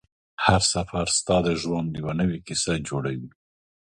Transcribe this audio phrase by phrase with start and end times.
[0.45, 3.29] هر سفر ستا د ژوند یوه نوې کیسه جوړوي